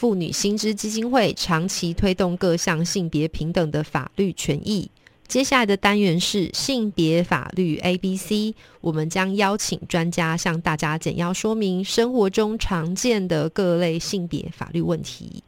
[0.00, 4.90] 妇女薪资基金会长期推动各项性别平等的法律权益。
[5.28, 15.44] 接下来的单元是性别法律 A B C，我们将邀请专家向大家简要说明生活中常见的各类性别法律问题。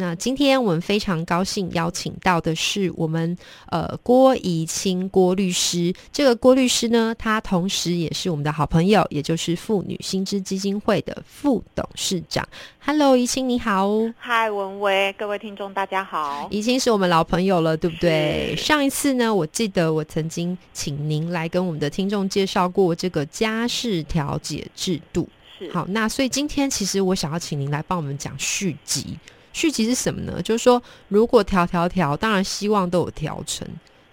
[0.00, 5.92] 那今天我们非常高兴邀请到的是我们呃郭怡清郭律师。
[6.12, 12.48] 这个郭律师呢，他同时也是我们的好朋友，也就是妇女新知基金会的副董事长。
[12.78, 13.90] Hello，怡清你好。
[14.16, 16.46] 嗨，文威，各位听众大家好。
[16.48, 18.54] 怡清是我们老朋友了，对不对？
[18.54, 25.28] 上一次呢，我记得我曾经请您来跟我们的听众介绍过这个家事调解制度。
[25.58, 29.18] 是好，那所以今天其实我想要请您来帮我们讲续集。
[29.52, 30.40] 续集是什么呢？
[30.42, 33.66] 就是说，如果调调调，当然希望都有调成，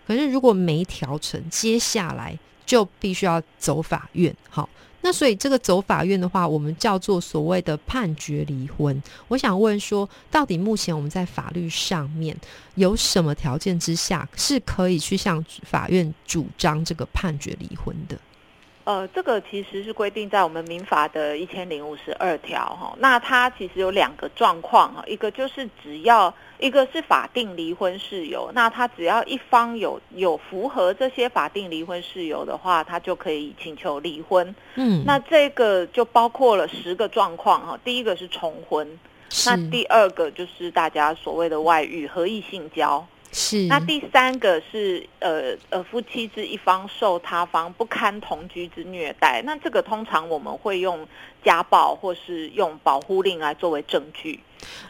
[0.07, 4.35] 可是如果没调成，接下来就必须要走法院。
[4.49, 4.67] 好，
[5.01, 8.99] 那所以这个走法院的话，我们叫做所谓的判决离婚。
[9.27, 12.35] 我想问说，到底目前我们在法律上面
[12.73, 18.17] 有什么条件之下是可以去向法院主张这个判决离婚的？
[18.85, 22.95] 呃，这个其实是规定在我们民法的一千零五十二条哈。
[22.99, 34.55] 那它其实有两个状况哈，一个就是只要一个是法定离婚事由，那他只要一方有有符合这些法定离婚事由的话，他就可以请求离婚。
[34.75, 37.79] 嗯，那这个就包括了十个状况哈。
[37.83, 38.87] 第一个是重婚，
[39.47, 43.03] 那第二个就是大家所谓的外遇、合意性交。
[43.37, 51.05] 是那第三个是呃呃夫妻之一方受他方不堪同居之虐待，那这个通常我们会用
[51.43, 54.39] 家暴或是用保护令来作为证据。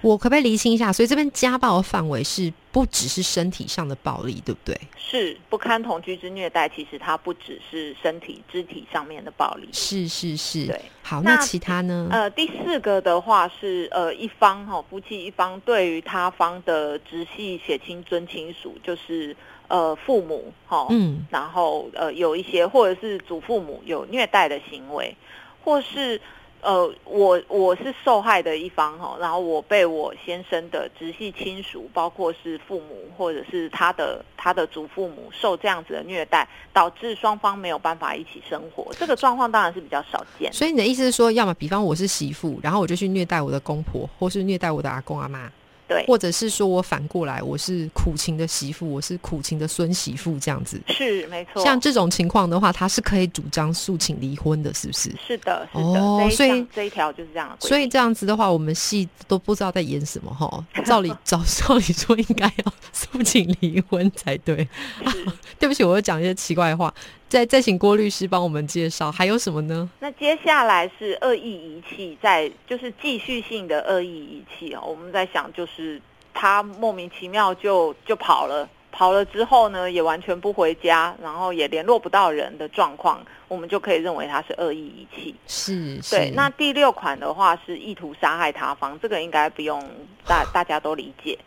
[0.01, 0.93] 我可不可以厘清一下？
[0.93, 4.77] 所以这边家暴的范围是不只是身体上的暴力，对不对？
[4.97, 9.69] 是不堪同居之虐待，其实它不只是身体肢体上面的暴力。
[9.71, 10.65] 是是是。
[10.65, 12.09] 对，好，那那其他呢？
[12.11, 19.33] 呃，第四个的话是呃一方哈、夫妻一方对于他方的直系血亲尊亲属，就是
[19.69, 25.15] 呃父母哈、嗯，然后呃有一些或者是祖父母有虐待的行为，
[25.63, 26.19] 或是
[26.65, 40.51] 呃我我是受害的一方哈，然后我被我先生的直系亲属，包括是父母或者是他的他的祖父母受这样子的虐待，导致双方没有办法一起生活，这个状况当然是比较少见。
[40.51, 45.51] 所以你的意思是说，要么比方我是媳妇，然后我就去虐待我的公婆，或是虐待我的阿公阿妈，
[45.87, 50.81] 对，或者是说我反过来，我是苦情的媳妇，我是苦情的孙媳妇这样子。
[50.87, 51.63] 是没错。
[51.63, 55.13] 像这种情况的话，他是可以主张诉请离婚的，是不是？
[55.27, 57.55] 是的，是的，哦所以项这一条就是这样。
[57.59, 60.63] 所以这样子的话，我们戏都不知道在演什么哈。
[60.85, 64.67] 照理照照理说，应该要 诉请离婚才对。
[65.07, 65.25] 是
[65.59, 66.93] 对不起，我又讲一些奇怪的话。
[67.35, 69.89] 再再请郭律师帮我们介绍，还有什么呢？
[69.99, 74.79] 那接下来是恶意遗弃，在就是继续性的恶意遗弃哦。
[74.87, 76.01] 我们在想，就是
[76.33, 85.35] 他莫名其妙就就跑了，跑了之后呢，也完全不回家，然后也联络不到人的状况，我们就可以认为他是恶意遗弃。
[85.45, 89.85] 是，是对，那第六款的话是意图杀害他方，这个应该不用
[90.25, 91.37] 大大家都理解。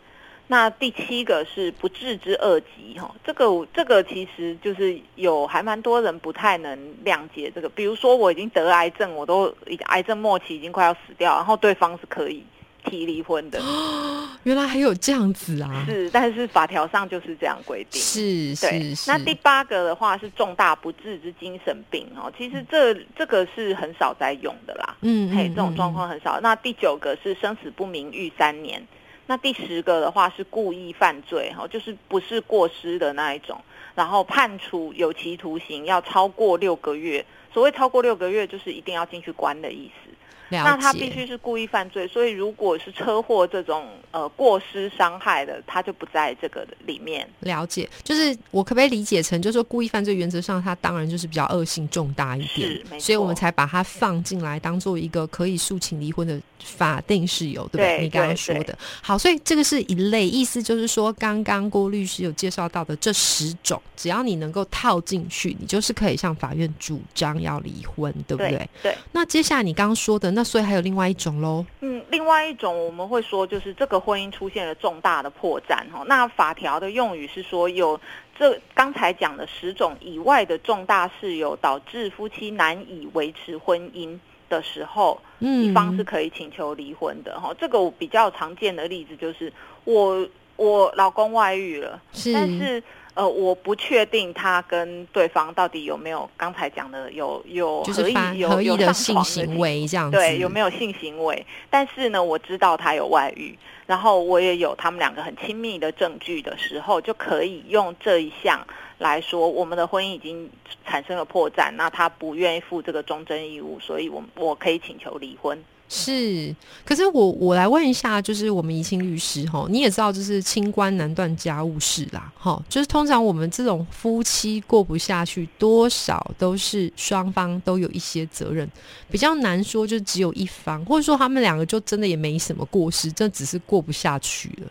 [0.51, 7.69] 那第七个是不治之恶疾，哈，这个这个其实就是有还蛮多人不太能谅解这个。
[7.69, 12.43] 比如说我已经得癌症，我都已经癌症末期已经快要死掉，然后对方是可以
[12.83, 13.61] 提离婚的，
[14.41, 15.85] 原来还有这样子啊！
[15.85, 18.01] 是，但是法条上就是这样规定。
[18.01, 18.19] 是
[18.55, 19.11] 对是，是。
[19.11, 24.97] 那第八个的话是重大不治之精神病哦，其实这这个是很少在用的啦。
[25.01, 26.39] 嗯嘿，这种状况很少。
[26.41, 28.81] 那第九个是生死不明狱三年，
[29.29, 33.61] 那第十个的话是故意犯罪哈，就是不是过失的那一种，
[33.93, 37.23] 然后判处有期徒刑要超过六个月。
[37.53, 40.08] 所谓超过六个月，就是一定要进去关的意思。
[40.49, 47.27] 了那他必须是故意犯罪，所以如果是车祸这种呃过失伤害的，他就不在这个里面。
[47.41, 57.97] 了解，就是我可不可以理解成，就是说故意犯罪原则上，他当然就是比较恶性重大一点是，所以我们才把它放进来，当做一个可以诉请离婚的法定事由，对不对？
[57.97, 68.49] 对你刚刚说的，好，所以这个是一类，意思就是说，刚刚郭律师有介绍到的这十种，只要你能够套进去，你就是可以向法院主张要离婚，对不对？
[68.49, 71.65] 对对，那接下来你刚刚说的那所以还有另外一种喽。
[71.81, 76.03] 嗯，另外一种我们会说，就是这个婚姻出现了重大的破绽哈。
[76.07, 77.99] 那法条的用语是说，有
[78.37, 84.17] 这刚才讲的十种以外的重大事由，导致夫妻难以维持婚姻
[84.49, 87.53] 的时候，嗯，一方是可以请求离婚的哈。
[87.59, 89.51] 这个我比较常见的例子就是，
[89.83, 92.81] 我我老公外遇了，是，但是
[93.15, 101.45] 呃，我不确定他跟对方到底有没有刚才讲的有有合意就是有合意的有性行为这样子，对，有没有性行为？
[101.69, 103.57] 但是呢，我知道他有外遇，
[103.87, 108.65] 然后我也有他们两个很亲密的证据的时候，就可以用这一项
[108.99, 110.49] 来说，我们的婚姻已经
[110.85, 115.61] 产生了破绽，那他不愿意负这个忠贞义务，所以我我可以请求离婚。
[115.91, 116.55] 是，
[116.85, 128.69] 可是我我来问一下，就是我们怡清律师哈，你也知道，就是清官难断家务事啦，哈，就是通常我们这种夫妻过不下去，多少都是双方都有一些责任，
[129.09, 134.67] 比较难说就只有一方，或者说他们两个就真的也没什么过失，这只是过不下去了。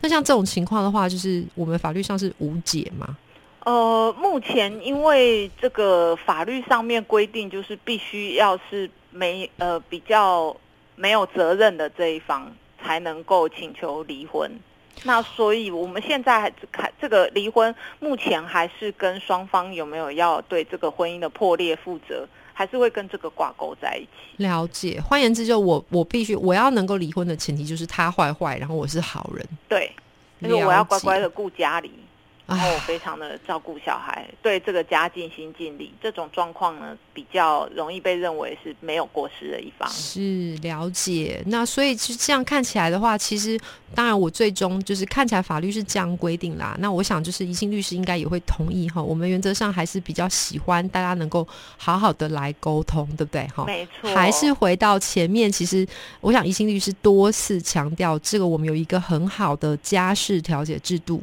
[0.00, 3.16] 那像这种情况的话，就是我们法律上是无解吗？
[3.64, 10.56] 呃，目前因为这个法律上面规定，就是必须要是没呃比较
[10.96, 12.50] 没有责任的这一方
[12.82, 14.50] 才能够请求离婚。
[15.04, 24.42] 那所以我们现在还看这个离婚，目前还是跟双方有没有要对这个婚姻的破裂负责，还是会跟这个挂钩在一起。
[24.42, 29.90] 了解，换言之，就我我必须我要能够离婚的前提就是他坏坏，然后我是好人，对，
[30.40, 31.90] 就是我要乖乖的顾家里，
[32.44, 35.92] 然后我非常的照顾小孩，对这个家尽心尽力。
[36.02, 39.88] 这种状况呢，比较容易被认为是没有过失的一方。
[39.88, 43.58] 是了解，那所以其实这样看起来的话，其实
[43.94, 46.76] 当然我最终就是看起来法律是这样规定啦。
[46.78, 49.00] 那我想就是宜兴律师应该也会同意哈。
[49.00, 51.46] 我们原则上还是比较喜欢大家能够
[51.78, 53.64] 好好的来沟通，对不对哈？
[53.64, 55.86] 没错，还是回到前面，其实
[56.20, 61.22] 我想宜兴律师多次强调，这个我们有一个很好的家事调解制度。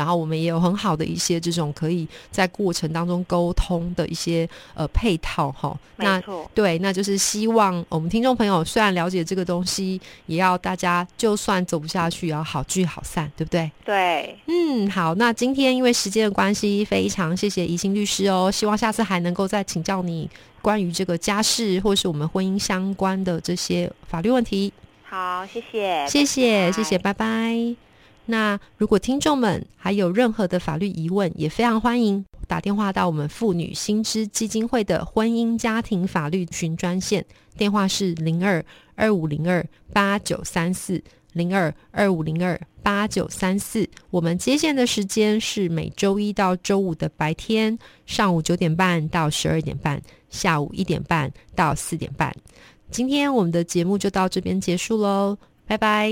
[0.00, 5.78] 然后我们也有很好的一些这种可以在过程当中沟通的一些呃配套哈。
[5.96, 6.18] 那，
[6.54, 13.70] 对，那就是希望我们听众朋友虽然了解这个东西，也要大家就算走不下去，也要好聚好散，对不对？
[13.84, 20.30] 对，嗯，好，那今天因为时间的关系，非常谢谢宜兴律师哦，希望下次还能够再请教你
[20.62, 24.72] 关于这个家事或是我们婚姻相关的这些法律问题。
[25.02, 27.89] 好，谢谢，谢谢，拜谢谢，拜拜。
[28.30, 37.24] 那如果听众们还有任何的法律疑问，也非常欢迎打电话到我们妇女新知基金会的婚姻家庭法律群专线，
[37.56, 43.88] 电话是零二二五零二八九三四零二二五零二八九三四。
[44.10, 52.34] 我们接线的时间是每周一到周五的白天上午九点半到十二点半，下午一点半到四点半。
[52.90, 56.10] 今天我们的节目就到这边结束喽，拜拜。